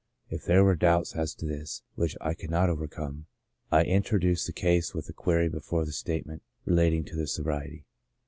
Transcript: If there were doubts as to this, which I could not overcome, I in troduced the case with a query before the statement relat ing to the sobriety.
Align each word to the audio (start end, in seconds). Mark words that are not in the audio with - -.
If 0.31 0.45
there 0.45 0.63
were 0.63 0.73
doubts 0.73 1.15
as 1.15 1.35
to 1.35 1.45
this, 1.45 1.83
which 1.93 2.17
I 2.19 2.33
could 2.33 2.49
not 2.49 2.71
overcome, 2.71 3.27
I 3.71 3.83
in 3.83 4.01
troduced 4.01 4.47
the 4.47 4.51
case 4.51 4.95
with 4.95 5.07
a 5.09 5.13
query 5.13 5.47
before 5.47 5.85
the 5.85 5.91
statement 5.91 6.41
relat 6.65 6.91
ing 6.91 7.03
to 7.03 7.15
the 7.15 7.27
sobriety. 7.27 7.85